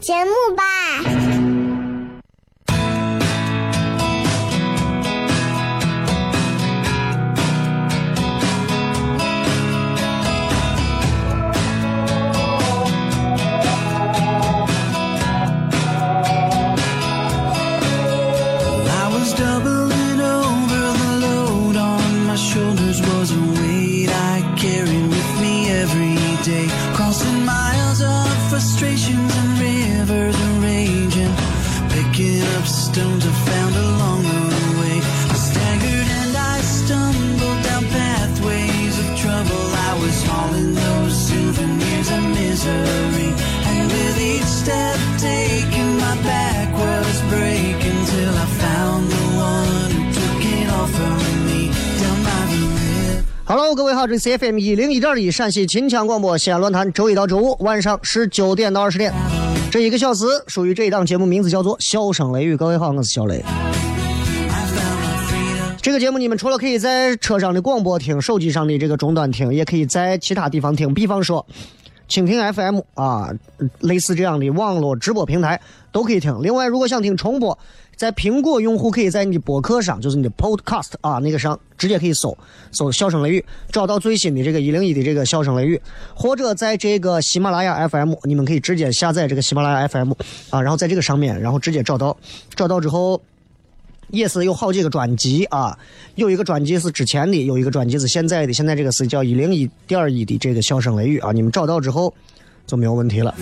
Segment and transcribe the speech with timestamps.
[0.00, 1.15] 节目吧。
[54.18, 59.12] C F M 一零一点一陕西秦腔广播西安论坛，周一到周五晚上十九点到二十点，
[59.70, 62.54] 这一个小时属于这一档节目，名字叫做《笑声雷雨》。
[62.56, 63.44] 各位好，我是小雷。
[65.82, 71.46] 这个节目你们除了可以在车上的广播听、手机上的这个终端听，也可以在其他地方听，比方说
[72.08, 73.30] 蜻蜓 FM 啊，
[73.80, 75.60] 类似这样的网络直播平台
[75.92, 76.42] 都可以听。
[76.42, 77.56] 另外，如果想听重播，
[77.96, 82.36] 在苹果用户可以在你的博客上，就是你的 Podcast 啊那个上，直接可以搜
[82.70, 85.80] 搜“笑声雷雨”，找到最新的这个一零一的这个“笑声雷雨”，
[86.14, 90.12] 或者在这个喜马拉雅 FM，你们可以直接下载这个喜马拉雅 FM
[90.50, 92.16] 啊，然后在这个上面，然后直接找到，
[92.54, 93.20] 找到之后。
[94.10, 95.76] 也是有好几个专辑啊，
[96.14, 98.52] 有一个专辑是之前的，有一个专辑是现在的。
[98.52, 102.14] 现在这个是叫一零一点一的这个笑声雷雨啊，你们找到之后
[102.68, 103.34] 就没有问题了。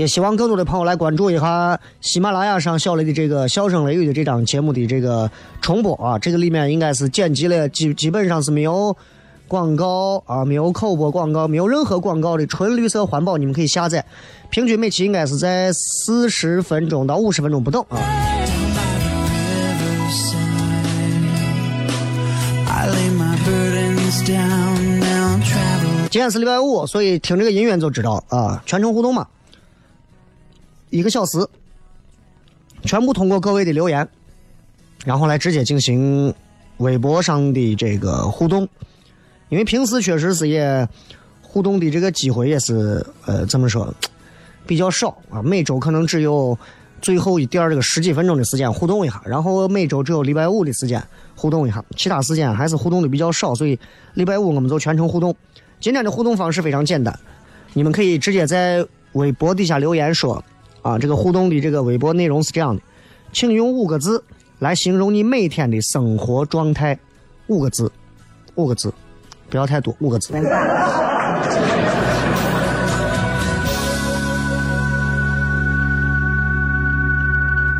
[0.00, 5.30] 也希望更多的朋友来关注一下喜马拉雅上小雷的这个笑声雷雨的这档节目的这个
[5.60, 8.96] 重播啊，这个里面应该是剪辑了基基本上是没有
[9.46, 14.02] 广告啊，没有口播广告，没有任何广告的纯绿色环保，你们可以下载。
[14.48, 17.98] 平均每期应该是在四十分钟到五十分钟不等啊。
[26.10, 29.26] 今天是礼拜五，所以听这个音乐就知道啊，全程互动嘛，
[30.90, 31.38] 一个小时，
[32.82, 34.06] 全部通过各位的留言，
[35.04, 36.34] 然后来直接进行
[36.78, 38.68] 微博上的这个互动，
[39.48, 40.86] 因为平时确实是也
[41.42, 43.92] 互动的这个机会也是呃怎么说
[44.66, 46.56] 比较少啊，每周可能只有
[47.00, 51.02] 最后一点这个十几分钟的时间互动一下，然后每周只有礼拜五的时间
[51.34, 53.78] 互动一下，其他时间还是互动的比较少，所以
[54.14, 55.34] 礼拜五我们就全程互动。
[55.80, 57.18] 今天的互动方式非常简单，
[57.72, 60.44] 你们可以直接在微博底下留言说，
[60.82, 62.82] 啊，这个互动的这个微博内容是这样的，
[63.32, 64.22] 请用五个字
[64.58, 66.98] 来形容你每天的生活状态，
[67.48, 67.90] 五个字，
[68.54, 68.92] 五个字，
[69.48, 70.32] 不要太多，五个字。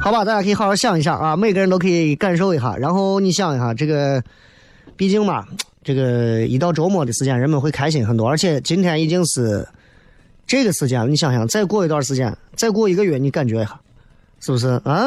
[0.02, 4.22] 好吧，大家可以好好想一想啊，每个人都可以感受一下，然后你想一下，这个，
[4.96, 5.44] 毕竟嘛。
[5.82, 8.28] 这个一到周末的时间，人们会开心很多。
[8.28, 9.66] 而且今天已经是
[10.50, 13.80] 这个时间，你想想，再过一段时间，再过一个月，你感觉一下，
[14.40, 15.06] 是不是啊？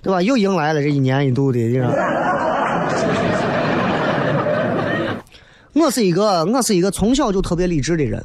[0.00, 0.22] 对吧？
[0.22, 1.88] 又迎来了这一年一度的这个。
[5.74, 8.24] 我是一个，我是一个从小就特别理智的人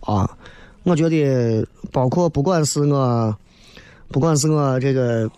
[0.00, 0.38] 啊。
[0.84, 3.36] 我觉得，包括不管是我，
[4.10, 5.30] 不管是我这个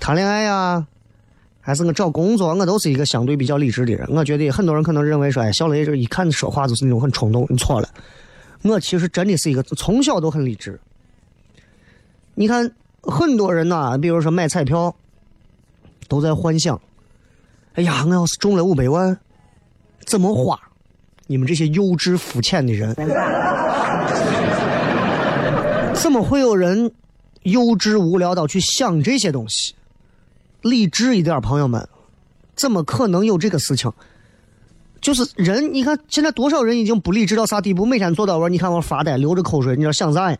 [0.00, 0.84] 谈恋爱呀，
[1.60, 4.04] 还是我找工作，我都是一个相对比较理智的人。
[4.10, 7.88] 我觉得很多人可能认为说，哎，小雷这一看说话就是那种很冲动，你错了。
[8.62, 10.78] 我其实真的是一个从小都很理智。
[12.34, 12.70] 你看
[13.02, 14.94] 很多人呐，比如说买彩票，
[16.08, 16.80] 都在幻想，
[17.74, 19.18] 哎呀，我要是中了五百万，
[20.06, 20.58] 怎么花？
[21.26, 22.94] 你们这些幼稚肤浅的人，
[25.94, 26.92] 怎么会有人
[27.44, 29.74] 幼稚无聊到去想这些东西？
[30.62, 31.88] 理智一点，朋友们，
[32.54, 33.90] 怎么可能有这个事情？
[35.00, 37.86] 就是人，你看现在多少人已经不理智到啥地步？
[37.86, 40.36] 每天坐到玩，你看我发呆，流着口水，你知道想啥呀？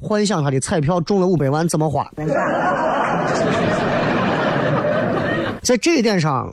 [0.00, 2.10] 幻想他的彩票中了五百万怎么花？
[5.62, 6.52] 在这一点上，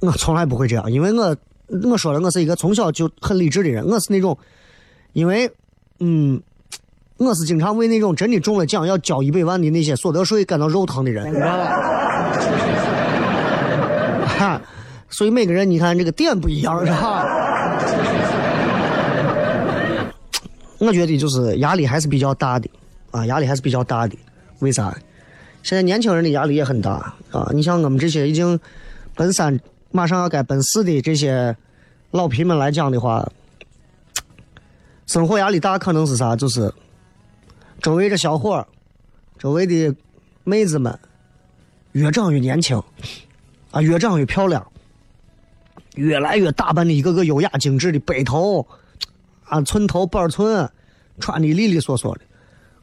[0.00, 1.36] 我从来不会这样，因为我
[1.88, 4.36] 我说了，我是一个从小就很理智的人，我是那种，
[5.12, 5.48] 因为，
[6.00, 6.42] 嗯，
[7.18, 11.32] 我是经常为那种真的中了奖要交一百万的那些所得税感到肉疼的人，
[14.26, 14.60] 哈，
[15.10, 17.26] 所以每个人你看这个点不一样是吧？
[20.78, 22.70] 我觉得就是压力还是比较大的，
[23.10, 24.16] 啊，压力还是比较大的。
[24.60, 24.96] 为啥？
[25.62, 27.50] 现在年轻人的压力也很大啊！
[27.52, 28.58] 你像我们这些已经
[29.14, 29.60] 奔三、
[29.90, 31.54] 马上要该奔四的这些
[32.12, 33.30] 老皮们来讲的话，
[35.06, 36.34] 生活压力大，可能是啥？
[36.34, 36.72] 就是
[37.82, 38.66] 周围这小伙
[39.38, 39.94] 周围的
[40.44, 40.98] 妹子们。
[41.92, 42.80] 越长越年轻，
[43.72, 44.64] 啊，越长越漂亮，
[45.96, 48.66] 越来越打扮的一个个优雅精致的背头，
[49.44, 50.68] 啊，寸头板寸，
[51.18, 52.20] 穿的利利索索的。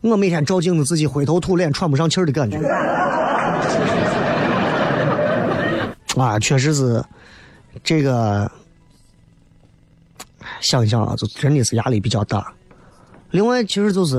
[0.02, 2.58] 我每天照镜子，自己灰头土脸、喘不上气儿的感觉。
[6.18, 7.04] 啊，确实是
[7.84, 8.50] 这个，
[10.62, 12.54] 想一想啊，就真的是压力比较大。
[13.32, 14.18] 另外，其实就是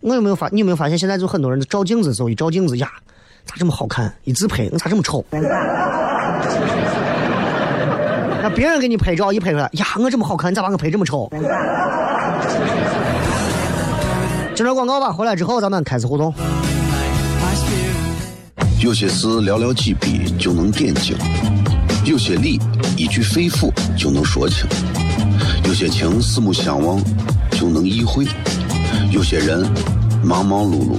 [0.00, 2.90] 我有没有发，你有没有发现，现在就很多人照镜子的时候，一照镜子呀。
[3.46, 4.14] 咋这么好看？
[4.24, 5.22] 一自拍，我咋这么丑？
[8.54, 11.28] 别人给你拍照一拍出来，呀，我这么好看，你咋把我拍这么丑？
[14.54, 16.32] 接着广告吧，回来之后咱们开始互动。
[18.80, 21.16] 有些事寥寥几笔就能点睛，
[22.04, 22.60] 有些理
[22.96, 24.68] 一句肺腑就能说清，
[25.64, 27.02] 有些情四目相望
[27.50, 28.26] 就能意会，
[29.10, 29.66] 有些人
[30.22, 30.98] 忙忙碌碌。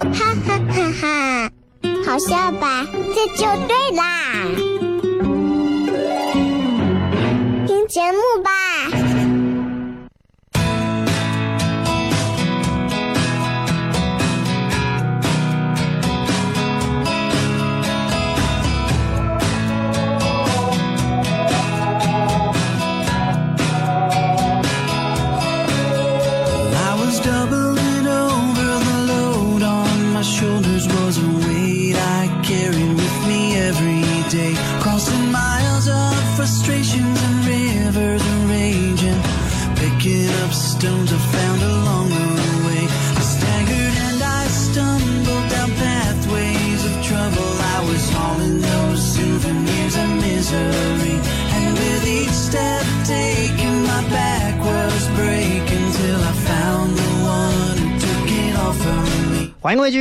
[0.00, 1.50] 哈哈哈哈。
[2.06, 2.86] 好笑吧？
[3.14, 4.02] 这就对啦，
[7.66, 8.50] 听节目吧。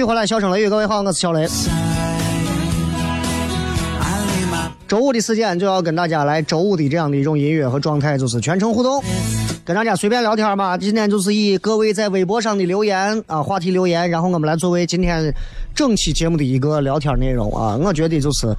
[0.03, 1.47] 续回来，笑声雷雨，各位好，我是小雷。
[4.85, 9.01] 周五的时间就要跟大家来周五的这样的一种音乐和状态，就是全程互动，
[9.63, 10.77] 跟大家随便聊天嘛。
[10.77, 15.33] 今天就是以各位在微博上的留言啊，话题留言，然后我们来作为今天
[15.73, 17.77] 整期节目的一个聊天内容啊。
[17.77, 18.53] 我觉得就是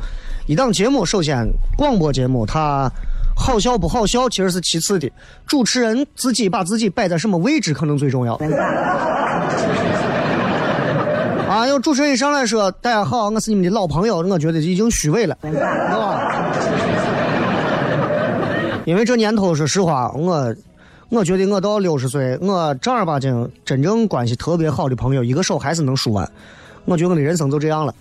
[0.46, 1.46] 一档节目，首先
[1.76, 2.90] 广播节目它
[3.36, 5.12] 好笑不好笑其实是其次的，
[5.46, 8.40] 主持人自己把自己摆在什么位置可能最重要。
[11.64, 16.44] 啊，啊，有主持人一上来说：“大家好，我是你们的老朋友。”我觉得已经虚伪了，是吧？
[18.84, 20.54] 因为这年头，说实话，我
[21.08, 26.30] 我觉得我到六十岁，我正儿八经真正关系特别好的朋友，一个手还是能数完。
[26.84, 27.94] 我觉得我的人生就这样了。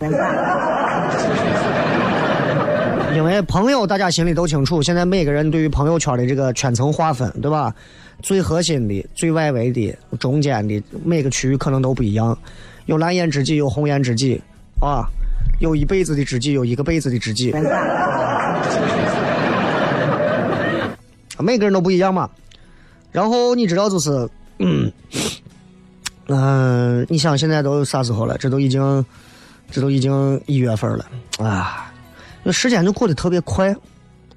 [3.16, 4.82] 因为朋友，大家心里都清楚。
[4.84, 7.74] 现在每个人对于朋友圈的这个圈层划分，对吧？
[8.22, 12.38] 最核心的、最外围的、中间的，每个区域可能都不一样。
[12.86, 14.42] 有蓝颜知己，有红颜知己，
[14.80, 15.08] 啊，
[15.60, 17.54] 有一辈子的知己，有一个辈子的知己。
[21.40, 22.30] 每个人都不一样嘛。
[23.12, 24.92] 然后你知道，就是，嗯，
[26.28, 28.38] 嗯，你想现在都啥时候了？
[28.38, 29.06] 这都已经，
[29.70, 31.06] 这都已经一月份了
[31.38, 31.92] 啊。
[32.44, 33.76] 那时间就过得特别快，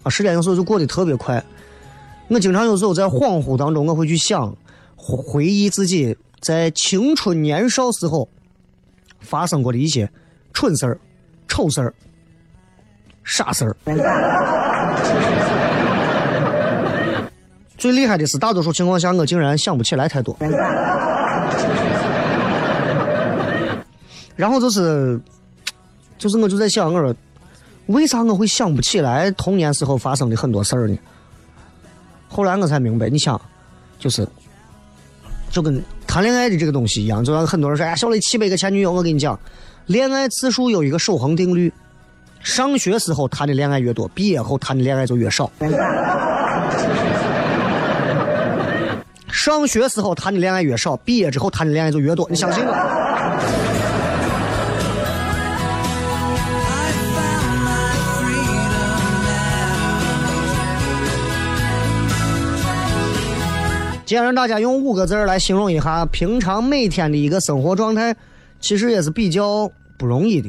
[0.03, 1.43] 啊，时间有时候就过得特别快。
[2.29, 4.55] 我经常有时候在恍惚当中，我会去想，
[4.97, 8.29] 回忆自己在青春年少时候
[9.27, 10.09] 发生过的一些
[10.55, 10.99] 蠢事儿、
[11.49, 11.93] 丑事儿、
[13.25, 13.77] 傻事儿。
[17.77, 20.35] 最厉害的是，大多数情况下我竟然想不起来太多。
[24.35, 25.21] 然后就是，
[26.17, 27.15] 就是我就在想，我说。
[27.87, 30.99] 为啥我会想不起来童年时候发生的很多事儿呢？
[32.29, 33.41] 后来我才明白，你想，
[33.97, 34.27] 就是，
[35.51, 35.81] 就跟
[36.17, 39.39] 谈恋爱的这个东西一样，就像很多人说，哎，小李七百个前女友，我跟你讲，
[39.85, 41.71] 恋爱次数有一个守恒定律，
[42.41, 45.51] 上学时候谈的恋爱越多，毕业后谈的恋爱就越少。
[49.31, 52.73] 上学时候谈的恋爱越少，毕业之后谈的恋爱就越多，你相信吗？
[64.07, 68.15] 今天让大家用五个字来形容一下平常每天的一个生活状态，
[68.61, 70.49] 其实也是比较不容易的，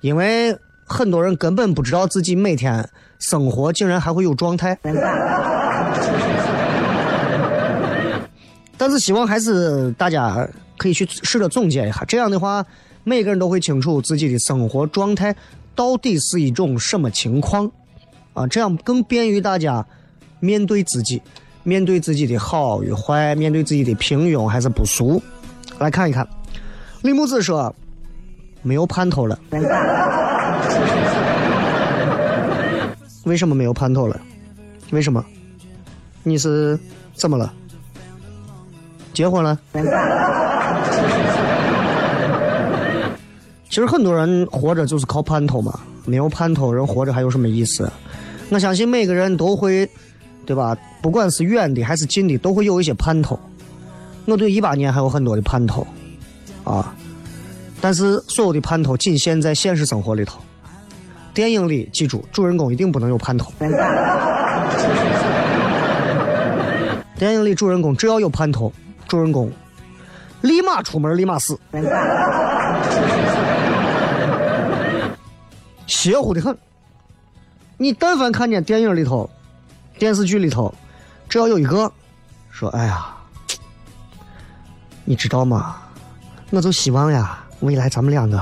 [0.00, 2.88] 因为很多人根本不知道自己每天
[3.18, 4.78] 生活竟然还会有状态。
[8.78, 10.48] 但是希望还是大家
[10.78, 12.64] 可以去试着总结一下，这样的话
[13.04, 15.36] 每个人都会清楚自己的生活状态
[15.74, 17.70] 到底是一种什么情况，
[18.32, 19.86] 啊，这样更便于大家
[20.40, 21.20] 面对自己。
[21.66, 25.20] 面对自己的好与坏，面对自己的平庸还是不俗，
[25.80, 26.24] 来看一看。
[27.02, 27.74] 李木子说
[28.62, 29.36] ：“没有盼头了。”
[33.24, 34.20] 为什么没有盼头了？
[34.92, 35.24] 为什么？
[36.22, 36.78] 你是
[37.14, 37.52] 怎么了？
[39.12, 39.58] 结婚了？
[43.68, 47.90] 其实很多人活着就是靠盼头嘛，没有盼头，人活着还有什么意思？
[48.50, 49.90] 我相信每个人都会。
[50.46, 50.76] 对吧？
[51.02, 53.38] 不管是远的还是近的，都会有一些盼头。
[54.24, 55.86] 我对一八年还有很多的盼头，
[56.64, 56.94] 啊！
[57.80, 60.40] 但是所有的盼头仅限在现实生活里头。
[61.34, 63.52] 电影里记住，主人公一定不能有盼头。
[67.18, 68.72] 电影里主人公只要有盼头，
[69.06, 69.50] 主人公
[70.40, 71.58] 立马出门，立马死，
[75.86, 76.56] 邪乎的很。
[77.76, 79.28] 你但凡看见电影里头。
[79.98, 80.72] 电视剧里头，
[81.28, 81.90] 只要有一个
[82.50, 83.06] 说：“哎呀，
[85.04, 85.76] 你知道吗？
[86.50, 88.38] 我就希望呀，未来咱们两个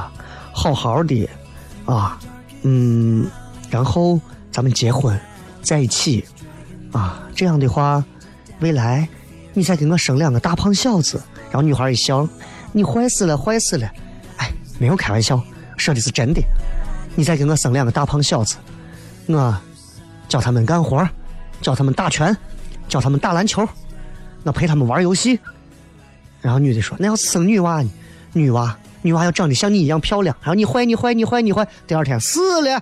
[0.52, 1.28] 好好的
[1.86, 2.18] 啊，
[2.62, 3.26] 嗯，
[3.70, 4.20] 然后
[4.50, 5.18] 咱们结婚
[5.62, 6.24] 在一起
[6.92, 8.04] 啊，这样的话，
[8.60, 9.08] 未来
[9.52, 12.28] 你再给我生两个大胖小子。”然后女孩一笑
[12.72, 13.88] ：“你坏死了，坏死了！
[14.38, 15.40] 哎，没有开玩笑，
[15.76, 16.42] 说的是真的。
[17.14, 18.56] 你再给我生两个大胖小子，
[19.26, 19.56] 我
[20.28, 21.08] 教他们干活。”
[21.64, 22.36] 教他们打拳，
[22.88, 23.66] 教他们打篮球，
[24.42, 25.40] 我陪他们玩游戏。
[26.42, 27.90] 然后女的说：“那要生女娃呢？
[28.34, 30.36] 女娃，女娃要长得像你一样漂亮。
[30.42, 32.78] 然后你坏，你坏，你坏，你坏，第二天死了。”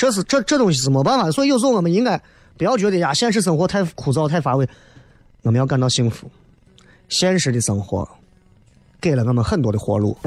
[0.00, 2.18] 这是这这东西是没办法，所以有时候我们应该
[2.56, 4.66] 不要觉得呀，现实生活太枯燥太乏味，
[5.42, 6.26] 我们要感到幸福。
[7.10, 8.08] 现实的生活
[8.98, 10.16] 给了我们很多的活路。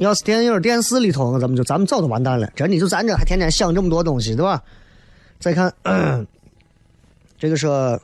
[0.00, 2.50] 要是电影电视里头，咱们就咱们早都完蛋了。
[2.56, 4.62] 真的，就咱这还天天想这么多东西，对吧？
[5.38, 5.70] 再看
[7.38, 8.00] 这个说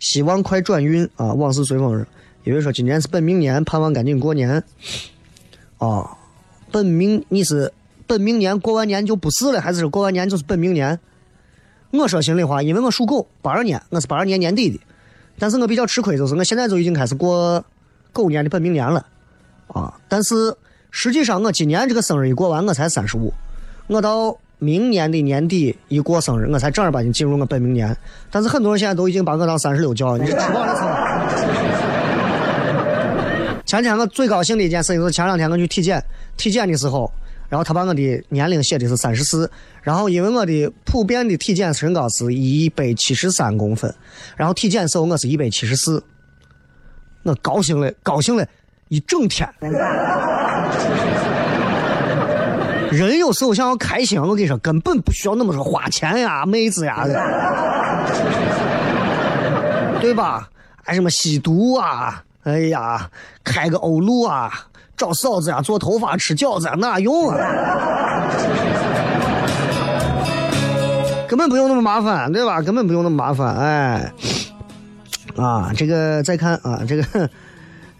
[0.00, 2.04] 希望快转运啊，往事随风。
[2.42, 4.60] 因为说今年是本命年，盼望赶紧过年
[5.78, 6.17] 啊。
[6.70, 7.72] 本命你是
[8.06, 10.98] 本命年过完年就不是了，还是过完年就是本命年？
[11.90, 14.78] 我说心里话，因为我属狗，八二年，我是八二年年底的，
[15.38, 17.64] 但是我比较吃亏，就是我现在就已经开始过
[18.12, 19.06] 狗年的本命年了
[19.68, 19.94] 啊。
[20.08, 20.54] 但是
[20.90, 23.32] 实际上我今年这个生日一过完，我才三十五，
[23.86, 27.96] 我到明年的年底一过生日，我才正儿八经进入我本命年。
[28.30, 31.57] 但是很多人现在都已经把我当三十六叫，你是吃饱了撑。
[33.68, 36.02] 前天我最高兴的一件事情是前两天我去体检，
[36.38, 37.12] 体检的时候，
[37.50, 39.50] 然后他把我的年龄写的是三十四，
[39.82, 43.94] 然后因为我的普遍的体检身高是一百七十三公分，
[44.36, 46.02] 然后体检时候我是一百七十四，
[47.24, 48.46] 我高兴了，高兴了
[48.88, 49.46] 一整天。
[52.90, 57.12] 人有时候想要开心，我跟你说，根本不需要那么说花钱呀、妹子呀的，
[60.00, 60.48] 对吧？
[60.82, 62.24] 还什么吸毒啊？
[62.48, 63.10] 哎呀，
[63.44, 64.50] 开个欧陆啊，
[64.96, 67.36] 找嫂子呀，做头发，吃饺子啊，哪用啊？
[71.28, 72.62] 根本不用那么麻烦，对吧？
[72.62, 74.10] 根本不用那么麻烦，哎，
[75.36, 77.28] 啊，这个再看啊，这个，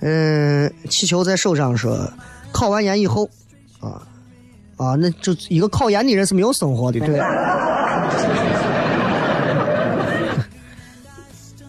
[0.00, 2.10] 嗯， 气球在手上说，
[2.50, 3.28] 考完研以后，
[3.80, 4.00] 啊，
[4.78, 7.20] 啊，那就一个考研的人是没有生活的，对。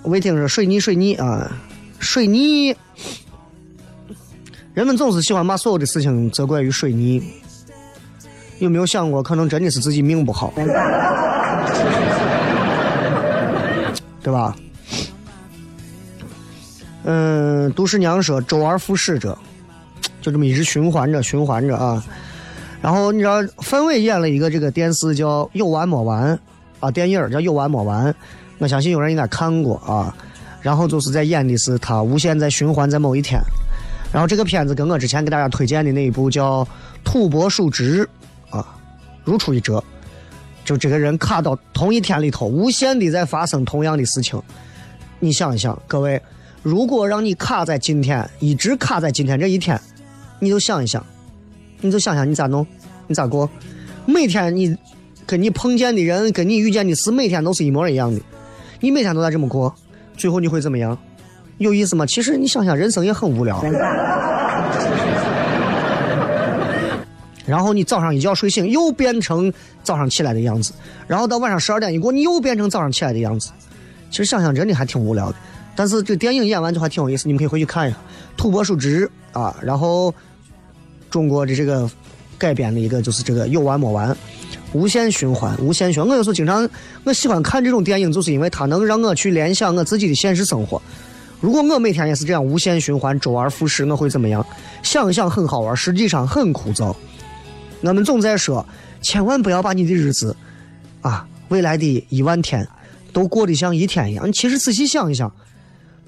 [0.03, 1.51] 魏听说水泥水泥啊。
[1.99, 2.75] 水泥，
[4.73, 7.21] 人们总是喜欢把所有的事情责怪于水泥。
[8.59, 10.51] 有没有想过，可能真的是自己命不好，
[14.21, 14.55] 对吧？
[17.03, 19.37] 嗯，杜十娘说：“周而复始者，
[20.21, 22.03] 就这么一直循环着，循环着啊。”
[22.81, 26.35] 然后你知道，范伟演了一个这个电视叫《有完没完》
[26.81, 28.11] 啊，电影叫《有完没完》，
[28.57, 30.13] 我相信有人应该看过啊。
[30.61, 33.39] 然后就是在演的是他无限在循环在某一天，
[34.11, 36.63] 然后这个片子跟我之前给大家推荐的那一部叫
[37.03, 38.09] 《土拨鼠之日》
[38.57, 38.75] 啊，
[39.23, 39.81] 如出一辙，
[40.65, 44.41] 就这个人卡到同一天里头，无限的在发生同样的事情。
[45.19, 46.21] 你想一想，各位，
[46.61, 49.79] 如果让你卡在今天，一直卡在今天这一天，
[50.39, 51.05] 你就想一想，
[51.81, 52.65] 你就想想你咋弄，
[53.07, 53.49] 你咋过？
[54.05, 54.75] 每天你
[55.25, 58.21] 跟你碰见的人，跟你遇见的事，每天都是一模一样的，
[58.79, 59.73] 你每天都在这么过。
[60.19, 60.95] 最后你会怎么样？
[61.57, 62.05] 有意思吗？
[62.05, 63.63] 其实你想想，人生也很无聊。
[67.45, 69.51] 然后你早上一觉睡醒，又变成
[69.81, 70.73] 早上起来的样子；
[71.07, 73.49] 然后到晚上十二点一过，你又变成早上起来的样子。
[74.11, 75.35] 其实想想，真的还挺无聊的。
[75.75, 77.97] 但是这电影演完就还挺有意思，你们可以回去看一下
[78.37, 79.55] 《土拨鼠之日》啊。
[79.63, 80.13] 然后
[81.09, 81.89] 中国的这个
[82.37, 84.15] 改编的一个就是这个有完没完。
[84.73, 86.11] 无限循环，无限循环。
[86.11, 86.69] 我有时候经常，
[87.03, 90.81] 我喜欢看这种电影，就是因为它能让我去联想我自己的现实生活。
[91.41, 94.45] 如果我每天也是这样无限循环，周而复始，我会怎么样？
[94.83, 96.93] 想一想很好玩，实际上很枯燥。
[97.81, 98.65] 我们总在说，
[99.01, 100.35] 千万不要把你的日子，
[101.01, 102.67] 啊，未来的一万天，
[103.13, 104.27] 都过得像一天一样。
[104.27, 105.33] 你其实仔细想一想，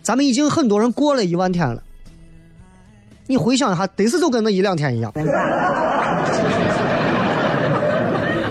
[0.04, 1.82] 咱们已经很多人过了一万天了。
[3.28, 5.12] 你回想一下，得是就跟那一两天一样。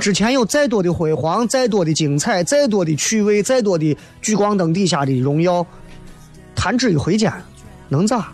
[0.00, 5.64] 之前有再多的辉煌，再多的精彩，再多的趣味，再多的聚光灯底下的荣耀，
[6.54, 7.30] 弹指一挥间，
[7.88, 8.32] 能咋？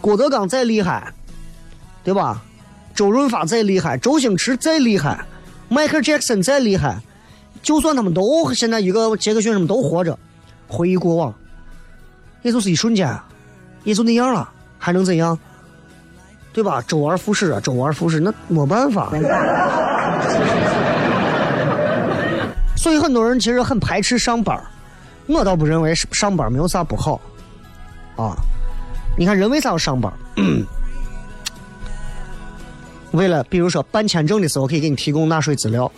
[0.00, 1.12] 郭德纲再厉害，
[2.02, 2.42] 对吧？
[2.94, 5.24] 周润发再厉害，周星驰再厉害，
[5.68, 6.98] 迈克尔·杰克逊再厉害，
[7.62, 10.18] 就算他们都现在一个杰克逊什么都活着，
[10.68, 11.34] 回忆过往，
[12.42, 13.14] 也就是一瞬间，
[13.82, 15.38] 也就那样了，还能怎样？
[16.52, 16.80] 对吧？
[16.86, 19.12] 周而复始啊，周而复始，那没办法。
[22.84, 24.62] 所以很多人其实很排斥上班
[25.26, 27.18] 我倒不认为上班没有啥不好，
[28.14, 28.36] 啊，
[29.16, 30.12] 你看人为啥要上班？
[33.12, 35.90] 为了比如说办签证的时候可以给你提供纳税资料，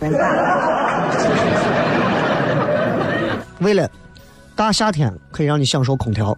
[3.59, 3.91] 为了
[4.55, 6.37] 大夏天可以让你享受空调，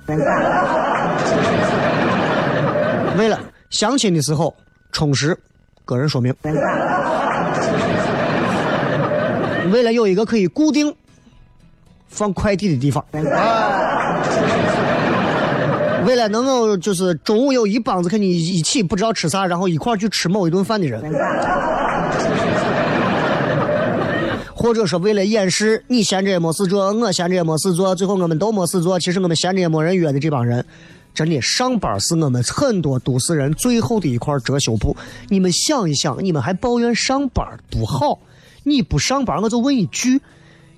[3.19, 4.51] 为了相亲的时候
[4.91, 5.37] 充实
[5.85, 6.33] 个人说明。
[9.71, 10.93] 为了有一个可以固定
[12.07, 13.05] 放快递的地方，
[16.05, 21.01] 为了能够就是中午有一帮子跟你一起不知道吃啥，然后一块去吃某一顿饭的人，
[24.55, 30.65] 或者说为了掩饰你闲着也没事做，我闲着也没事做，最后我们都没事做，其实我们闲着也没人约的这帮人，
[31.13, 34.97] 真的上班是我们很多都市人最后的一块遮羞布。
[35.27, 38.17] 你们想一想，你们还抱怨上班不好？
[38.63, 40.21] 你不上班，我就问一句，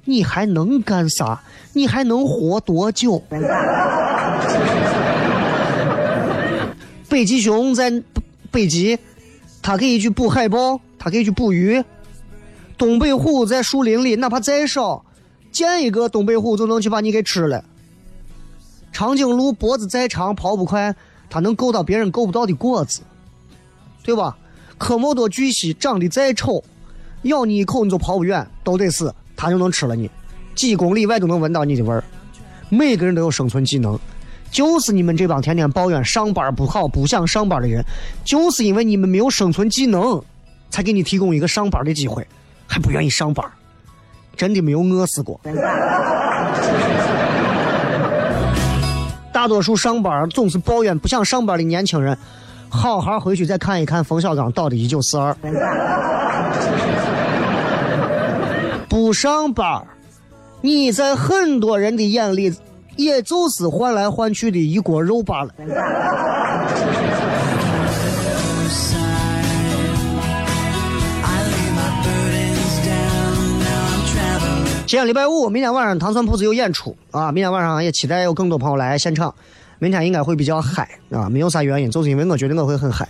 [0.06, 1.41] 你还能干啥？
[1.74, 3.24] 你还能活多久？
[7.10, 8.02] 北极熊在
[8.52, 8.98] 北极，
[9.62, 11.84] 它可以去捕海豹，它可以去捕鱼。
[12.78, 15.04] 东北虎在树林里，哪怕再少，
[15.52, 17.63] 见一个东北虎就能去把你给吃了。
[18.91, 20.96] 长颈鹿脖子再长，跑不快，
[21.30, 23.02] 它能够到别人够不到的果子，
[24.04, 24.38] 对吧？
[24.78, 26.63] 科莫多巨蜥长得再丑，
[27.23, 30.10] 咬你一口你就跑不远，都得死，它就能吃了你，
[30.55, 32.03] 几公里外都能闻到你的味儿。
[32.69, 33.99] 每个人都有生存技能，
[34.49, 37.84] 就是你们这帮天天抱怨上班不好、不想上班的人，
[38.23, 40.21] 就是因为你们没有生存技能，
[40.69, 42.25] 才给你提供一个上班的机会，
[42.65, 43.45] 还不愿意上班，
[44.36, 45.39] 真的没有饿死过。
[49.34, 52.17] 大多数上班总是抱怨不想上班的年轻人，
[52.69, 55.34] 好好回去再看一看冯小刚导的《一九四二》。
[59.12, 59.86] 不上班，
[60.62, 62.56] 你在很多人的眼里，
[62.95, 65.52] 也就是换来换去的一锅肉罢了。
[74.86, 77.34] 今天礼拜五，明天晚上糖蒜铺子有演出啊！
[77.34, 79.36] 明天晚上也期待有更多朋友来现场。
[79.80, 83.06] 明天应该会比较嗨啊，没有啥原因，就是因为我觉得我会很嗨。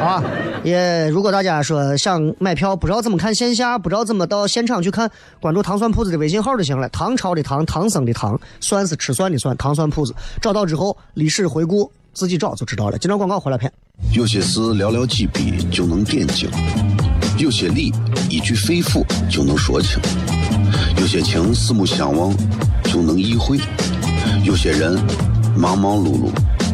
[0.00, 0.22] 啊，
[0.66, 6.88] 也如果大家说想买票，不知道怎么看线下，不知道怎么到现场去看，关注糖蒜铺子的微信号就行了。
[6.88, 10.12] 唐朝的唐，唐僧的唐，蒜是吃蒜的蒜，糖蒜铺子。
[10.42, 12.98] 找到之后，历史回顾自己找就知道了。
[12.98, 13.72] 今朝广告回来片。
[14.12, 16.50] 有些事寥寥几笔就能点睛，
[17.38, 17.92] 有些理
[18.28, 20.00] 一句肺腑就能说清，
[20.98, 22.34] 有些情四目相望
[22.82, 23.56] 就能意会，
[24.42, 24.98] 有些人
[25.56, 26.32] 忙忙碌碌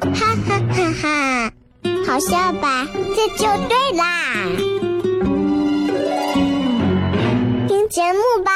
[0.00, 1.52] 哈哈哈哈！
[2.06, 2.86] 好笑吧？
[3.14, 4.02] 这就对啦。
[7.68, 8.52] 听节目吧。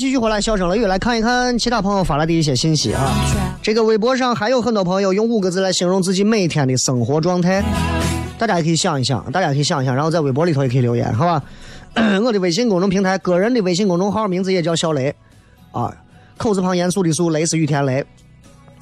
[0.00, 3.12] 继续回来，笑声雷雨来看一看其他朋友发来的一些信息啊。
[3.60, 7.62] 这个微博上还有很多朋友用五个字来形容自己每天的生活状态，
[8.38, 11.42] 大家也可以想一想，大家可以想一想，然后在微博里头也可以留言，好吧？
[12.24, 15.14] 我的微信公众平台，个人的微信公众号名字也叫小雷，
[15.70, 15.94] 啊，
[16.38, 18.02] 口字旁严肃的肃，雷是雨天雷，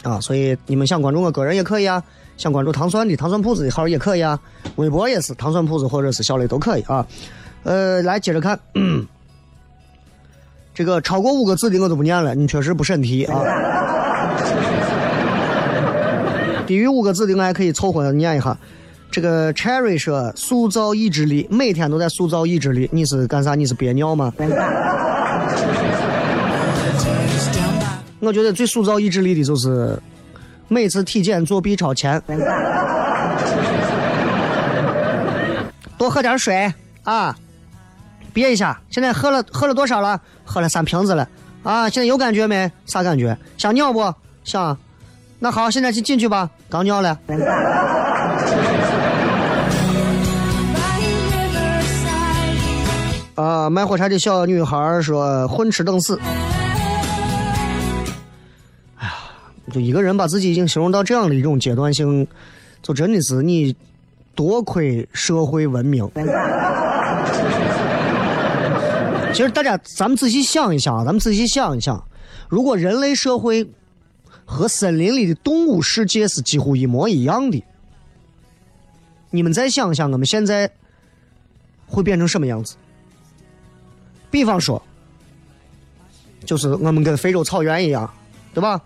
[0.05, 2.01] 啊，所以你们想关注我个人也可以啊，
[2.37, 4.39] 想关注糖蒜的糖蒜铺子的号也可以啊，
[4.77, 7.05] 微博也是糖蒜铺子或者是小雷都可以啊。
[7.65, 8.57] 呃，来接着看。
[10.79, 13.43] 这个超过五个字的我都不念了，你确实不审题啊。
[16.69, 18.57] 低于五个字的我还可以凑合念一下。
[19.11, 22.89] 这个 Cherry 说塑造意志力，每天都在塑造意志力。
[22.93, 23.57] 你是干啥？
[23.57, 24.33] 你是憋尿吗？
[28.21, 30.01] 我觉得最塑造意志力的就是
[30.69, 32.23] 每次体检做 B 超前，
[35.99, 37.35] 多喝点水啊。
[38.39, 40.21] 憋一下，现在喝了喝了多少了？
[40.45, 41.29] 喝了三瓶子了，
[41.65, 42.71] 啊，现在有感觉没？
[42.87, 43.37] 啥感觉？
[43.57, 44.15] 想尿不？
[44.45, 44.79] 想。
[45.41, 46.49] 那好，现在去进去吧。
[46.69, 47.19] 刚尿了。
[53.35, 56.17] 啊，卖火柴的小女孩说：“混吃等死。”
[58.99, 59.15] 哎呀，
[59.73, 62.25] 就一个人把自己已经形容到这样的一种阶段性
[62.83, 63.75] 就真的是你
[64.37, 66.09] 多亏社会文明。
[69.39, 72.05] 其实大家，咱们仔细想一想，咱们仔细想一想，
[72.49, 73.71] 如果人类社会
[74.45, 77.63] 和森林里的动物世界是几乎一模一样的，
[79.31, 80.69] 你们再想想，我们现在
[81.87, 82.75] 会变成什么样子？
[84.29, 84.83] 比方说，
[86.45, 88.13] 就是我们跟非洲草原一样，
[88.53, 88.83] 对吧？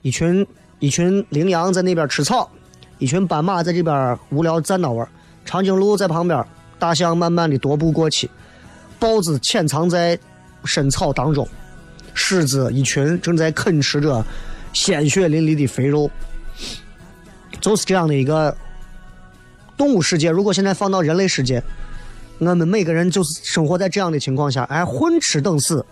[0.00, 0.46] 一群
[0.78, 2.50] 一群羚羊在那边吃草，
[2.96, 5.06] 一群斑马在这边无聊站那玩，
[5.44, 6.42] 长颈鹿在旁边，
[6.78, 8.30] 大象慢慢的踱步过去。
[9.02, 10.16] 豹子潜藏在
[10.64, 11.46] 深草当中，
[12.14, 14.24] 狮子一群正在啃食着
[14.72, 16.08] 鲜血淋漓的肥肉，
[17.60, 18.56] 就是这样的一个
[19.76, 20.30] 动物世界。
[20.30, 21.60] 如果现在放到人类世界，
[22.38, 25.84] 我们每个人就是生活在这样的情况下，哎，混吃等死，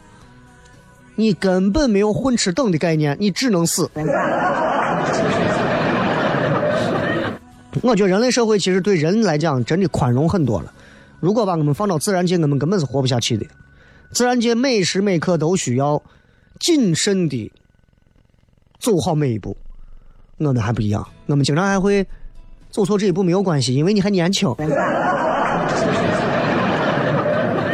[1.17, 3.91] 你根本没有混吃等的概念，你只能死。
[7.83, 10.73] 我觉得人类社会其实对人来讲真的宽容很多了。
[11.21, 13.47] 如果把我们放到自然界，我们根本是活不下去的。
[14.11, 16.03] 自然界每时每刻都需要
[16.59, 17.53] 谨慎的
[18.81, 19.57] 走好每一步。
[20.39, 22.07] 我们还不一样，我们经常还会
[22.71, 24.49] 走错这一步没有关系，因为你还年轻。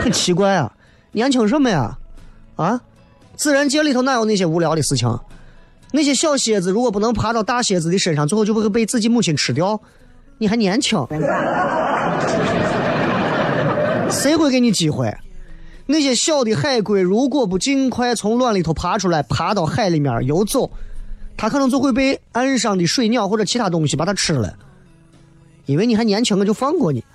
[0.03, 0.73] 很奇怪啊，
[1.13, 1.97] 年轻什么呀？
[2.57, 2.81] 啊，
[3.37, 5.19] 自然界里头哪有那些无聊的事情？
[5.93, 9.81] 那些小蝎子如果不能爬到大蝎子的身上，最后就会被自己母亲吃掉。
[10.39, 10.99] 你还年轻。
[14.11, 15.15] 谁会给你机会？
[15.89, 20.69] 那些小的海龟如果不尽快从卵里头爬出来，爬到海里面游走，
[21.37, 24.53] 它可能就会被岸上的水鸟或者其他东西把它吃了。
[25.67, 27.05] 因为你还年轻，我就放过你。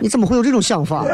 [0.00, 1.04] 你怎么会有这种想法？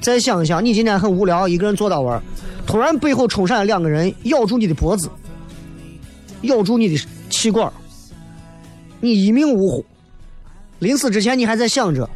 [0.00, 2.20] 再想一想，你今天很无聊，一个人坐到玩，
[2.66, 5.08] 突然背后冲上来两个人，咬住你的脖子，
[6.42, 7.06] 咬住你的。
[7.44, 7.70] 气管，
[9.00, 9.84] 你一命呜呼。
[10.78, 12.08] 临死之前，你还在想着，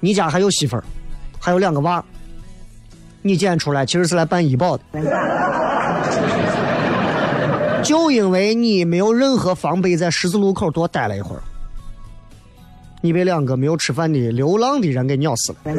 [0.00, 0.82] 你家还有媳妇儿，
[1.38, 2.04] 还有两个娃。
[3.22, 4.82] 你今天出来其实是来办医保的，
[7.84, 11.42] 就因为你没有任何防备，在十字路口多待了一会儿，
[13.00, 15.72] 你被两个没有吃饭的流浪的人给咬死了。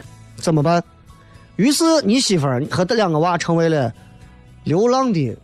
[0.40, 0.82] 怎么办？
[1.56, 3.92] 于是你媳妇儿和这两个娃成为了。
[4.66, 5.36] 流浪的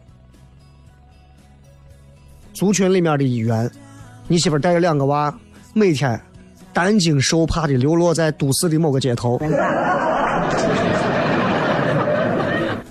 [2.53, 3.71] 族群里面的一员，
[4.27, 5.33] 你媳妇带着两个娃，
[5.73, 6.21] 每天
[6.73, 9.41] 担惊受怕的流落在都市的某个街头。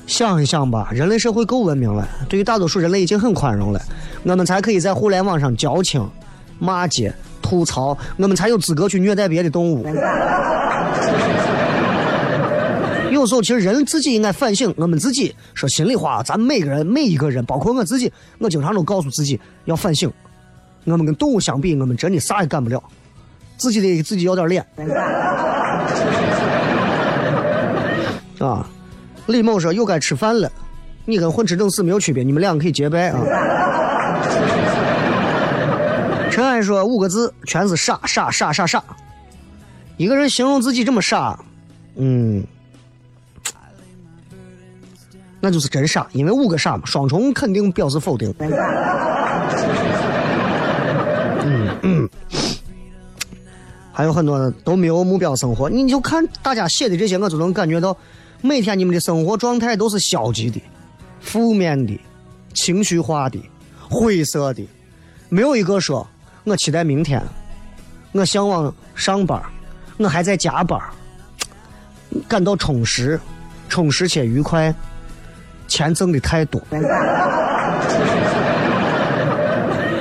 [0.07, 3.81] 想一想吧，人类社会够文明了，对于大多数人类已经很宽容了，
[4.23, 6.09] 我们才可以在互联网上矫情、
[6.59, 9.85] 骂街、吐槽，我们才有资格去虐待别的动物。
[13.21, 14.73] 有时候，其实人自己应该反省。
[14.75, 20.11] 我们自己说心里话，咱每个人、每一个人，包括我自己，我经常都告诉自己要反省。
[20.85, 22.83] 我们跟动物相比，我们真的啥也干不了。
[23.57, 24.65] 自己得自己要点脸，
[28.39, 28.67] 啊！
[29.27, 30.51] 李某说又该吃饭了，
[31.05, 33.19] 你跟混吃等死没有区别，你们两个可以结拜啊。
[36.31, 38.83] 陈安说五个字，全是傻傻傻傻傻。
[39.97, 41.39] 一个人形容自己这么傻，
[41.97, 42.43] 嗯。
[45.41, 48.31] 那就是真傻，因为五个傻嘛，双重肯定表示否定。
[51.43, 52.09] 嗯嗯，
[53.91, 57.97] 还有很多都没有目标生活，你就看大家写的这些，我就能感觉到，
[58.41, 60.61] 每天你们的生活状态都是消极的、
[61.19, 61.99] 负面的、
[62.53, 63.43] 情绪化的、
[63.89, 64.63] 灰色的，
[65.29, 66.07] 没有一个说
[66.43, 67.19] 我期待明天，
[68.11, 69.41] 我向往上班，
[69.97, 70.79] 我还在加班，
[72.27, 73.19] 感到充实、
[73.67, 74.73] 充实且愉快。
[75.71, 76.61] 钱挣的太多，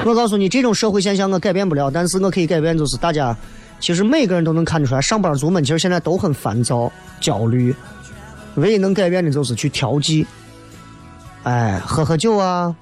[0.04, 3.36] 我告诉你，这种社会现象我改变不了，但是我可以改变，就是大家，
[3.78, 7.72] 其实每个人都能看出来，上班族们其实现在都很烦躁、焦虑，
[8.56, 10.26] 唯一能改变的就是去调剂，
[11.44, 12.74] 哎，喝喝酒啊，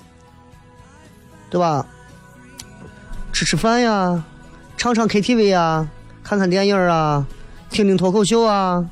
[1.50, 1.84] 对吧？
[3.34, 4.24] 吃吃饭呀，
[4.78, 5.86] 唱唱 KTV 啊，
[6.24, 7.26] 看看电影啊，
[7.68, 8.82] 听听脱口秀啊，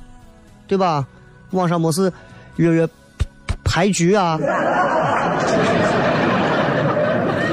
[0.66, 1.06] 对吧？
[1.52, 2.12] 网上没事
[2.56, 2.86] 约约。
[3.76, 4.38] 牌局啊，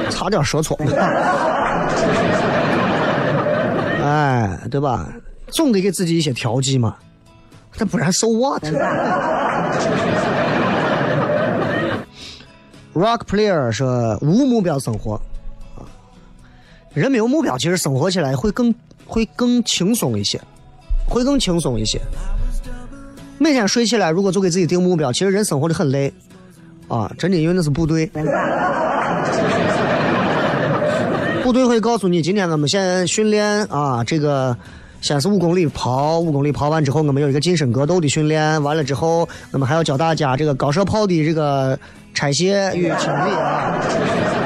[0.08, 0.74] 差点说错，
[4.02, 5.06] 哎，对吧？
[5.48, 6.96] 总得给自己一些调剂嘛，
[7.72, 8.64] 这不然 so what。
[12.94, 15.20] Rock player 说无目标生活
[15.76, 15.84] 啊，
[16.94, 20.40] 人没有目标，其实生活起来会更会更轻松一些，
[21.06, 22.00] 会更轻松一些。
[23.38, 26.12] 每天睡起来，如果就给自己定目标，其实人生活的很累
[26.88, 28.10] 啊，真的，因为那是部队。
[31.42, 34.56] 部队会告诉你，今天我们先训练啊，这个
[35.00, 41.78] 先是五公里跑，五公里跑完之后，我们有一个近身格斗的训练，完了之后，我们还要教大家这个高射炮的这个
[42.14, 44.43] 拆卸与清理啊。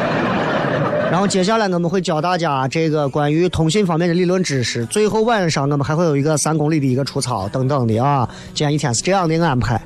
[1.10, 8.28] 然后接下来我们会教大家这个关于通信方面的理论知识，最后晚上我们还会有一个三公里的一个出操等等的啊。
[8.52, 9.80] 今天一天是这样的安排，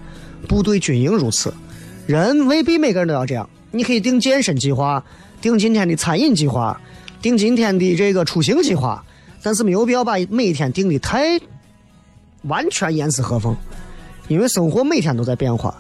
[0.49, 1.55] 部队军营如此，
[2.07, 3.49] 人未必每个人都要这样。
[3.71, 5.03] 你可以定健身计划，
[5.41, 6.79] 定今天的餐饮计划。
[7.23, 9.03] 定今天的这个出行计划，
[9.45, 11.41] 但是没有必要把每天定的太
[12.43, 13.55] 完全严丝合缝，
[14.27, 15.73] 因为生活每天都在变化。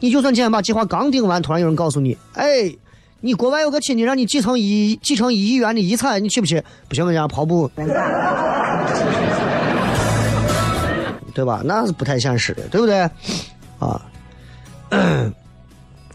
[0.00, 2.74] 你就算今天把计划刚定完，突然有人告诉你：“哎，
[3.22, 7.70] 你国外有个亲戚让你继承一继承一亿元的遗产，你去不去？”不行，人家跑步，
[11.32, 11.62] 对吧？
[11.64, 13.08] 那是不太现实的，对不对？
[13.78, 14.02] 啊，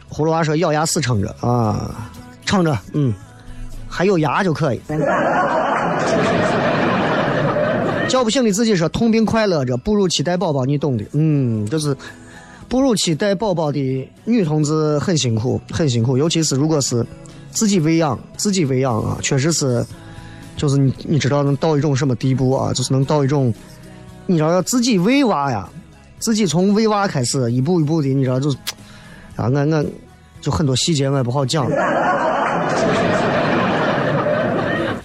[0.10, 2.12] 葫芦娃说：“咬牙死撑着啊，
[2.46, 3.14] 撑着，嗯。”
[3.90, 4.82] 还有牙就可以。
[8.10, 11.96] 叫不醒的自己说：“痛并快乐着，哺乳期待宝宝，你懂的。”嗯，就是
[12.70, 17.06] 哺乳期带宝宝的女同志很辛苦，很辛苦，尤其是如果是
[17.50, 19.86] 自己喂养，自己喂养啊，确实是，
[20.58, 22.74] 就是你你知道能到一种什么地步啊？
[22.74, 23.54] 就是能到一种，
[24.26, 25.70] 你知道要自己喂娃呀，
[26.20, 28.50] 自己从喂娃开始，一步一步的，你知道就
[29.36, 29.86] 啊，我我
[30.42, 31.68] 就很多细节我也不好讲。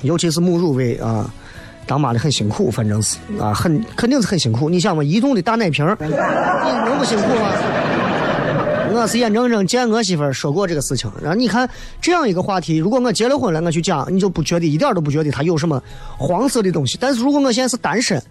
[0.02, 1.32] 尤其是母乳喂啊，
[1.92, 4.66] 当妈的很辛苦，反正是啊，很肯定是很辛苦。
[4.70, 7.50] 你想嘛，移动的大奶瓶，你能不辛苦吗？
[8.94, 11.12] 我是眼睁睁见我媳妇儿说过这个事情。
[11.20, 11.68] 然后你看
[12.00, 15.82] 这样一个话题，如果我结了婚了，我去讲，你就不觉得一点都不觉得它有什么
[16.16, 16.96] 黄色的东西。
[16.98, 18.22] 但是如果我现在是单身，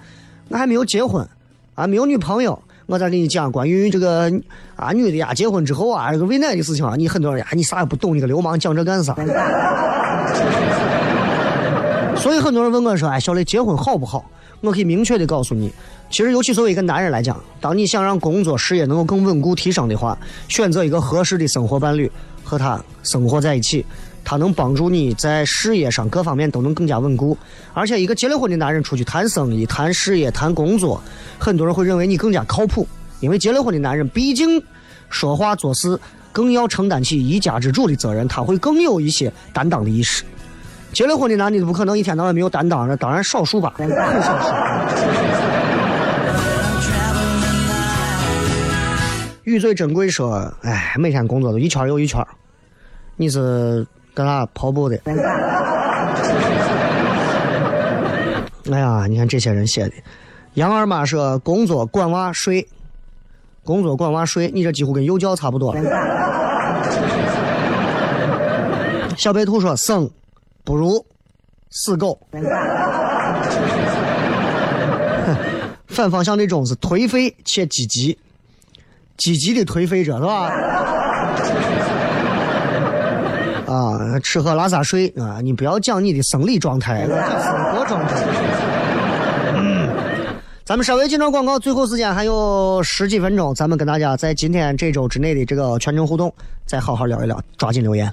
[0.49, 1.23] 我还没有结婚
[1.75, 4.27] 啊，没有女朋友，我再给你讲关于这个
[4.75, 9.15] 啊女的呀结婚之后啊这个喂奶的事情啊，你很多人呀你啥也不懂，你个流氓讲这干啥？
[12.21, 14.23] 所以很多人问我说：“哎，小雷，结婚好不好？”
[14.61, 15.73] 我可以明确的告诉你，
[16.11, 20.15] 其实尤其作为一个男人来讲，当你想让工作事业能够更稳固提升的话，
[20.47, 22.09] 选择一个合适的生活伴侣
[22.43, 23.83] 和他生活在一起，
[24.23, 27.35] 他能帮助你在事业上各方面都能更加稳固。
[27.73, 31.01] 而且，一个结了婚的男人出去谈生意、谈事业、谈工作，
[31.39, 32.87] 很多人会认为你更加靠谱，
[33.19, 34.61] 因为结了婚的男人毕竟
[35.09, 35.99] 说话做事
[36.31, 40.23] 更要承担起一家之主的责任，他会更有一些担当的意识。
[40.93, 43.73] 结了婚的男的不可能一天到晚没有担当，那当然少数吧。
[49.43, 52.25] 玉最珍贵说：“哎，每天工作都一圈又一圈。”
[53.17, 54.99] 你是干啥跑步的？
[58.71, 59.93] 哎呀，你看这些人写的。
[60.53, 62.67] 杨二妈说：“工作管娃睡，
[63.63, 65.75] 工作管娃睡。”你这几乎跟幼教差不多。
[69.17, 70.09] 小白兔说：“生。”
[70.63, 71.05] 不如
[71.69, 72.19] 死狗，
[75.87, 78.17] 反方向的种是颓废且积极，
[79.17, 80.51] 积极的颓废者是吧？
[83.67, 87.15] 啊，吃喝拉撒睡啊，你不要讲你的生理状态，生
[87.73, 88.70] 活状态。
[90.71, 96.33] 咱们稍微进段广告，最后时间还有十几分钟，咱们跟大家在今天这周之内的这个全程互动，
[96.65, 98.09] 再好好聊一聊，抓紧留言。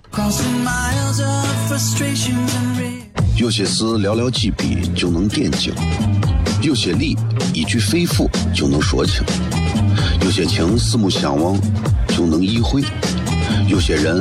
[3.36, 5.72] 有些事寥寥几笔就能点睛，
[6.60, 7.16] 有些理
[7.54, 9.22] 一句肺腑就能说清，
[10.22, 11.56] 有些情四目相望
[12.08, 12.82] 就能意会，
[13.68, 14.20] 有些人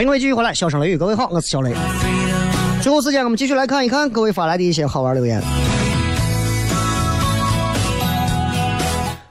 [0.00, 1.74] 欢迎各位继续回来，笑声雷雨，各位好，我是小雷。
[2.80, 5.42] 最后时间，我们继续来看一看各位发来的一些好玩留言。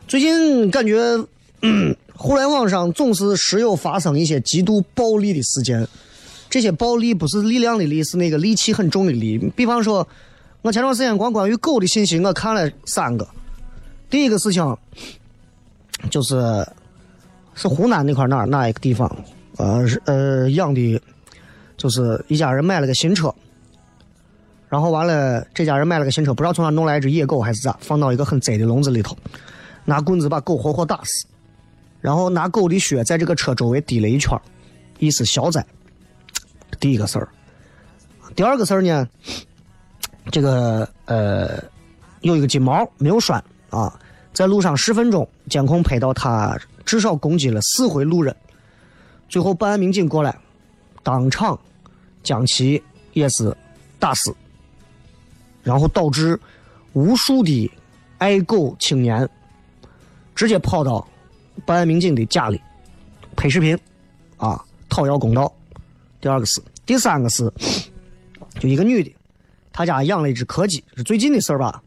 [0.07, 0.99] 最近感觉，
[1.63, 5.87] 嗯，互联网上总是时有发生一些极度暴力的事件。
[6.51, 9.51] 这些暴力不是力量的力，是那个戾气很重的戾。
[9.53, 10.07] 比方说，
[10.61, 13.27] 我前段时间光关于狗的信息，我看了三个。
[14.07, 14.77] 第一个事情
[16.11, 16.63] 就是
[17.55, 19.11] 是湖南那块哪哪一个地方，
[19.59, 21.01] 呃是呃养的，
[21.75, 23.33] 就是一家人买了个新车，
[24.69, 29.17] 然后完了这家人买了个新车，不知道从哪弄来一只野狗还是咋，放到一个很窄的笼子里头，
[29.83, 31.27] 拿棍子把狗活活打死，
[31.99, 34.39] 然后拿狗的血在这个车周围滴了一圈
[34.97, 35.65] 意思消灾。
[36.79, 37.27] 第一个事儿，
[38.35, 39.05] 第二个事儿呢，
[40.31, 41.61] 这个呃
[42.21, 43.99] 有一个金毛没有拴啊，
[44.31, 48.33] 在路上十分钟，监控拍到他至少攻击了四回路人，
[49.29, 50.35] 最后办案民警过来，
[51.03, 51.57] 当场
[52.23, 52.81] 将其
[53.13, 53.55] 也是
[53.99, 54.35] 打死，
[55.63, 56.37] 然后导致
[56.93, 57.71] 无数的
[58.17, 59.29] 爱狗青年
[60.33, 61.07] 直接跑到
[61.65, 62.59] 办案民警的家里
[63.35, 63.77] 拍视频，
[64.37, 65.53] 啊，讨要公道。
[66.19, 67.49] 第二个是，第三个是，
[68.59, 69.15] 就一个女的，
[69.71, 71.81] 她家养了一只柯基，是最近的事儿吧？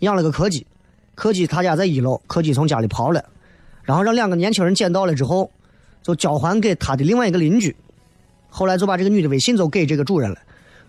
[0.00, 0.66] 养了个柯基，
[1.14, 3.24] 柯基她家在一楼，柯基从家里跑了，
[3.82, 5.50] 然后让两个年轻人捡到了之后，
[6.02, 7.74] 就交还给他的另外一个邻居，
[8.48, 10.36] 后来就把这个女的微信就给这个主人了，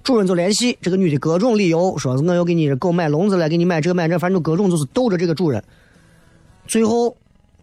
[0.03, 5.63] 主人就联系这个女的各种理由，说是我要给你狗买笼子了，给你买这个买那，反正各种就是逗着这个主人，
[6.67, 7.15] 最后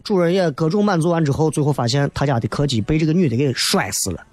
[0.05, 4.25] 主人也各种满足完之后，最后发现他家的柯基被这个女的给摔死了。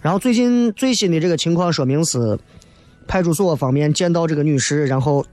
[0.00, 2.38] 然后最近最新的这个情况说明是
[3.06, 5.24] 派出所方面见到这个女士，然后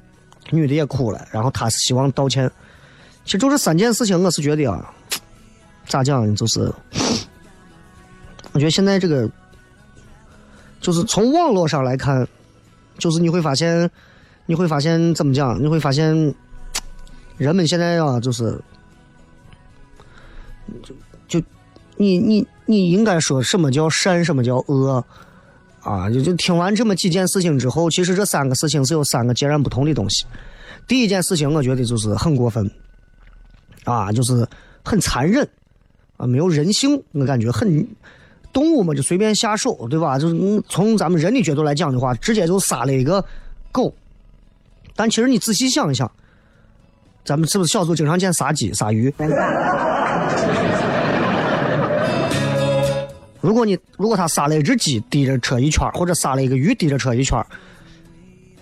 [0.52, 2.50] 女的也哭了，然后她是希望道歉。
[3.24, 4.94] 其实就这三件事情，我是觉得啊，
[5.88, 6.72] 咋讲呢，就是
[8.52, 9.30] 我觉得现在这个
[10.82, 12.28] 就是从网络上来看，
[12.98, 13.90] 就是你会发现，
[14.46, 15.62] 你会发现怎么讲？
[15.62, 16.36] 你会发现
[17.38, 18.60] 人们现在啊，就是
[20.84, 20.96] 就
[21.28, 21.46] 就
[21.96, 25.04] 你你你应该说什么叫善，什么叫恶
[25.82, 26.10] 啊？
[26.10, 30.26] 就就听完这么几件事情之后，其实这三个事情是有三个截然不同的东西。
[30.88, 32.70] 第一件事情，我觉得就是很过分
[33.84, 34.48] 啊，就是
[34.84, 35.48] 很残忍
[36.18, 37.88] 啊，没有人性，我感觉很
[38.52, 40.20] 动物嘛，就随便下手，对吧？
[40.20, 43.24] 就是从咱们人的角度来讲的话，直接就杀了一个
[43.72, 43.94] 狗。
[44.96, 46.12] 但其实你仔细想一想，
[47.24, 49.14] 咱们是不是小时候经常见杀鸡、杀鱼？
[53.40, 57.42] 如果你如果他杀了一只鸡滴着车一圈或者杀了一个鱼滴着车一圈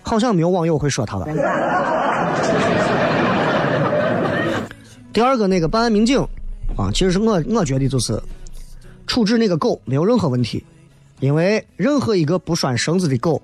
[0.04, 1.26] 好像没有网友会说他了。
[5.12, 6.24] 第二个那个办案民警
[6.76, 8.22] 啊，其实是我我觉得就是
[9.08, 10.64] 处置那个狗没有任何问题，
[11.20, 13.42] 因为任何一个不拴绳子的狗，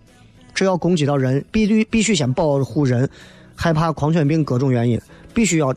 [0.53, 3.09] 只要攻击到人，必须必须先保护人，
[3.55, 4.99] 害怕狂犬病各种原因，
[5.33, 5.73] 必须要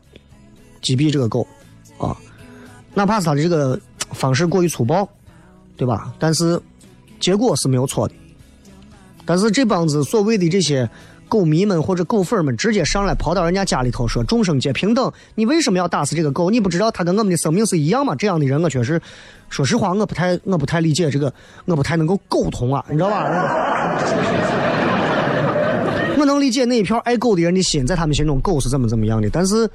[0.80, 1.46] 击毙这个狗
[1.98, 2.16] 啊，
[2.94, 3.78] 哪怕是他的这个
[4.12, 5.08] 方式过于粗暴。
[5.76, 6.14] 对吧？
[6.20, 6.62] 但是
[7.18, 8.14] 结果是没有错的。
[9.24, 10.88] 但是这帮子所谓的这些
[11.28, 16.50] 狗迷们或者狗粉们，直接上来跑到人家家里头说众生皆平等，你为什么要打死这个狗？
[16.50, 18.14] 你不知道它跟我们的生命是一样吗？
[18.14, 19.00] 这样的人，我确实，
[19.48, 21.32] 说实话，我不太我不太理解这个，
[21.64, 23.24] 我不太能够沟通啊，你知道吧？
[26.16, 29.68] 我能理解那一票爱狗的人的心，在他们心中狗是怎么怎么样的，但是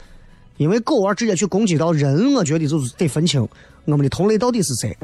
[0.58, 3.48] 因为狗而直接去攻击到人，我觉得就是得分清
[3.86, 4.96] 我们的同类到底是谁。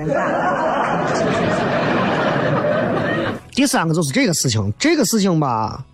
[3.53, 5.85] 第三个就是这个事情，这个事情吧，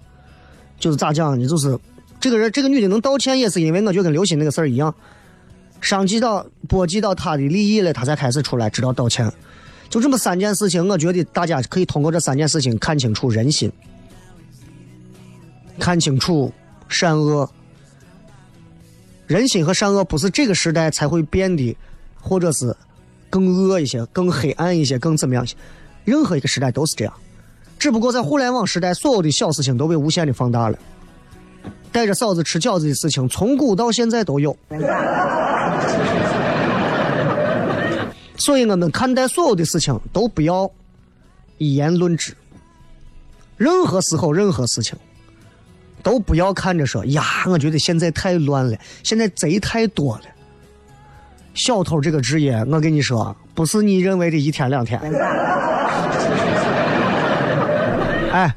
[0.82, 1.48] 就是咋讲呢？
[1.48, 1.80] 就是
[2.20, 4.94] 这个人，这个女的能道歉，也是因为我觉得跟刘鑫那个事儿一样，
[5.80, 9.32] 伤及到波及到她的利益了，她才开始出来知道道歉。
[9.90, 13.72] 就这么三件事情，我觉得大家可以通过这三件事情看清楚人心，
[15.80, 16.52] 看清楚
[16.90, 17.50] 善恶。
[19.28, 21.78] 人心和善恶不是这个时代才会变的，
[22.20, 22.76] 或者是
[23.30, 25.56] 更恶一些、更黑暗一些、更怎么样一些。
[26.04, 27.14] 任何一个时代都是这样，
[27.82, 30.78] 只不过在互联网时代，所有的小事情都被无限的放大了。
[31.92, 34.56] 带着嫂子吃饺子的事情，从古到现在都有。
[38.38, 40.70] 所以我们看待所有的事情都不要
[41.58, 42.38] 一言论之。
[43.58, 44.96] 任何时候、任何事情
[46.04, 50.24] 都不要看着说呀，我觉得现在太乱了，现在贼太多了。
[51.56, 55.02] 小偷这个职业，我跟你说，不是你认为的一天两天。
[58.32, 58.56] 哎，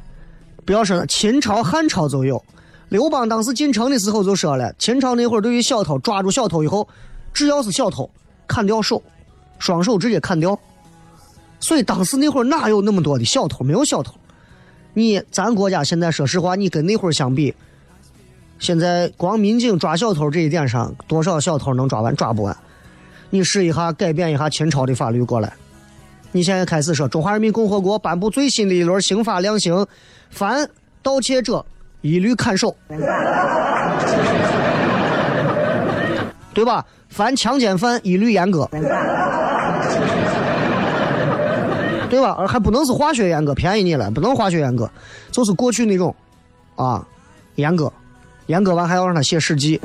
[0.64, 2.42] 不要说了，秦朝、汉朝就有。
[2.88, 6.86] 刘邦当时进城的时候就说了，秦朝那会儿对于小偷抓住小偷以后，
[7.32, 8.08] 只要是小偷，
[8.46, 9.02] 砍掉手，
[9.58, 10.58] 双手直接砍掉。
[11.60, 13.64] 所以当时那会儿哪有那么多的小偷？
[13.64, 14.14] 没有小偷。
[14.92, 17.52] 你咱国家现在说实话，你跟那会儿相比，
[18.58, 22.14] 现在光民警抓小偷这一点上，多少小偷能抓完？
[22.14, 22.56] 抓不完。
[23.30, 25.52] 你试一下改变一下秦朝的法律过来。
[26.30, 29.86] 你现在开始说中华人民共和国颁布最新的一轮刑法量刑，
[30.34, 30.68] 凡
[31.02, 31.64] 盗窃者。
[32.02, 32.76] 一律砍手，
[36.52, 36.84] 对吧？
[37.08, 38.68] 凡强奸犯一律严格，
[42.10, 42.36] 对吧？
[42.38, 44.90] 而还不能是化学严格，便宜你了，不能化学严格，
[45.30, 46.14] 就是过去那种，
[46.76, 47.02] 啊，
[47.54, 47.90] 严格，
[48.48, 49.80] 严格完还要让他写史记，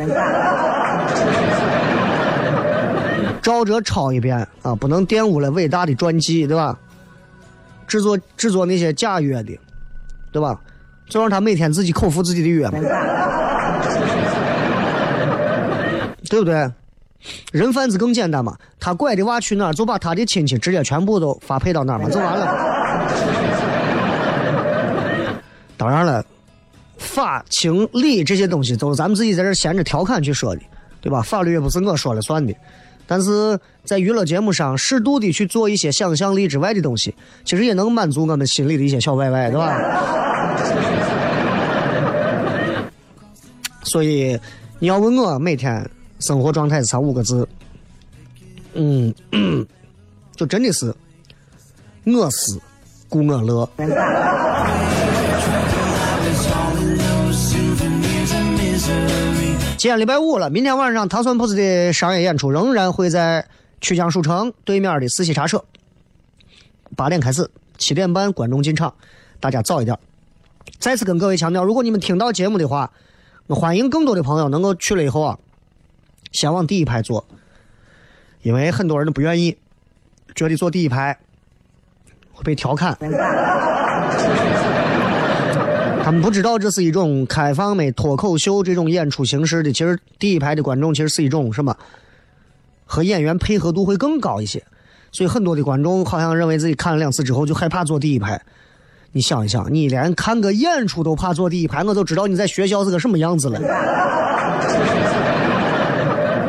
[3.42, 6.78] 照着抄一遍啊，不能玷污了伟大的传记，对吧？
[7.88, 9.58] 制作制作那些假药的，
[10.32, 10.60] 对吧？
[11.08, 12.80] 就让他每天自己口服自己的药嘛，
[16.30, 16.72] 对不对？
[17.52, 22.46] 人贩子更简单嘛，他拐的娃去哪儿，就把他的亲戚直接全部都发配到哪儿嘛，就完了。
[25.76, 26.24] 当然了，
[26.98, 30.62] 法情理这些东西都是咱们自己在这闲着调侃去说的，
[31.02, 31.22] 对吧？
[31.24, 32.54] 法律也不是我说了算的。
[33.12, 39.76] 但是在娱乐节目上适度的去做一些想象力之外的东西，其实也能满足我们心里的一些小歪歪，对吧？
[43.82, 44.40] 所以，
[44.78, 45.90] 你要问我每天
[46.20, 47.48] 生活状态是啥五个字？
[48.76, 49.12] 嗯，
[50.38, 50.94] 就真的是
[52.06, 52.62] 我思
[53.10, 53.68] 故我乐。
[59.80, 63.46] 今天礼拜五了，明天晚上糖蒜铺子的商业演出仍然会在
[63.80, 65.64] 曲江书城对面的四喜茶社，
[66.98, 68.94] 八点开始，七点半观众进场，
[69.40, 69.98] 大家早一点。
[70.80, 72.92] 再次跟各位强调，如果你们听到节目的话。
[73.48, 75.40] 我欢迎更多的朋友能够去了以后啊，
[76.34, 77.26] 先往第一排坐，
[78.42, 79.58] 因为很多人都不愿意，
[80.36, 81.18] 觉得坐第一排
[82.34, 82.98] 会被调侃。
[86.10, 89.72] 他们不知道这是一种开放美脱口秀这种演出形式的。
[89.72, 91.78] 其实第一排的观众其实是一种什么？
[92.84, 94.64] 和演员配合度会更高一些，
[95.12, 98.42] 所以很多的观众好像认为自己看了两次之后就害怕坐第一排。
[99.12, 103.60] 你想一想，你连看个演出都怕坐第一排，我都知道你在学校是个什么样子了。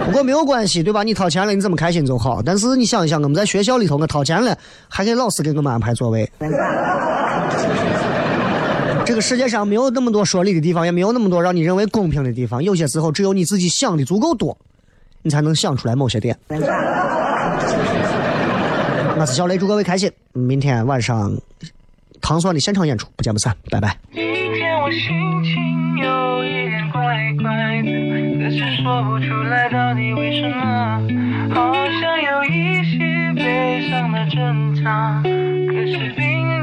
[0.07, 1.03] 不过没有关系，对吧？
[1.03, 2.41] 你掏钱了，你怎么开心就好。
[2.43, 4.57] 但是你想一想，我们在学校里头，我掏钱了，
[4.89, 6.33] 还给老师给我们安排座位。
[9.11, 12.63] 这个世界上没有那么多说理的地方，也没有那么多让你认为公平的地方。
[12.63, 14.57] 有些时候，只有你自己想的足够多，
[15.23, 16.39] 你才能想出来某些点。
[19.19, 20.09] 我是小雷，祝各位开心。
[20.33, 21.37] 明天晚上。
[22.21, 23.99] 唐蒜的现场演出，不见不散，拜拜。
[24.15, 24.21] 可
[35.87, 36.60] 是，并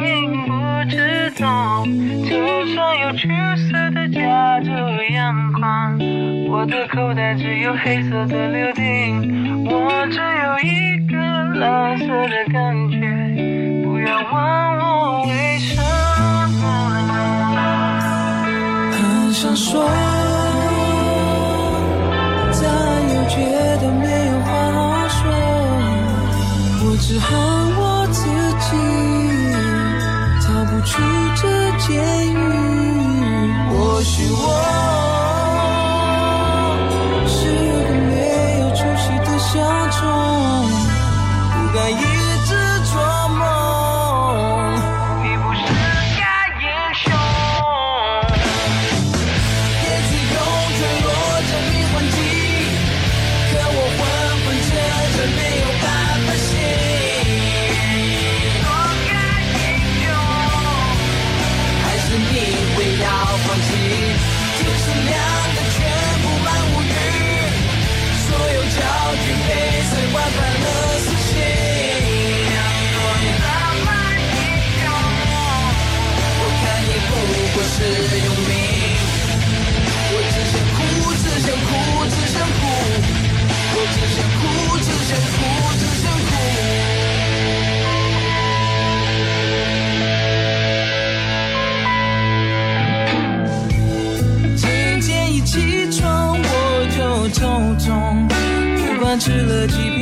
[0.90, 1.84] 知道。
[1.86, 4.70] 头上有橘色的夹着
[5.12, 5.98] 阳光，
[6.50, 11.18] 我的口袋只有黑色的柳丁，我只有一个
[11.60, 12.98] 蓝色的感觉，
[13.84, 14.34] 不要问
[14.80, 15.82] 我为什
[16.60, 16.62] 么，
[18.92, 18.98] 很。
[19.34, 19.86] 想说，
[22.60, 22.64] 但
[23.14, 23.36] 又觉
[23.80, 24.76] 得没有话好
[25.08, 25.20] 说，
[26.82, 27.28] 我只恨
[27.78, 28.20] 我自
[28.60, 28.68] 己
[30.88, 31.02] 出
[31.36, 32.38] 这监狱。
[33.70, 35.17] 或许我。
[99.16, 99.97] 吃了几